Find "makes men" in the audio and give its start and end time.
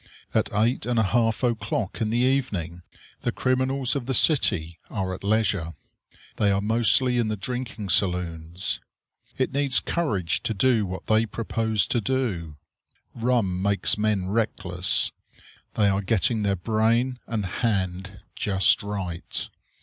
13.61-14.25